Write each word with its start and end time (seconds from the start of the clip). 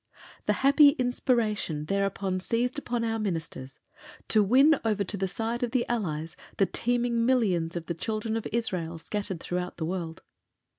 The 0.47 0.53
happy 0.65 0.93
inspiration 0.97 1.85
thereupon 1.85 2.39
seized 2.39 2.79
upon 2.79 3.03
our 3.03 3.19
Ministers 3.19 3.77
to 4.29 4.41
win 4.41 4.79
over 4.83 5.03
to 5.03 5.15
the 5.15 5.27
side 5.27 5.61
of 5.61 5.69
the 5.73 5.87
Allies 5.87 6.35
the 6.57 6.65
teeming 6.65 7.23
millions 7.23 7.75
of 7.75 7.85
the 7.85 7.93
Children 7.93 8.35
of 8.35 8.47
Israel 8.51 8.97
scattered 8.97 9.39
throughout 9.39 9.77
the 9.77 9.85
world. 9.85 10.23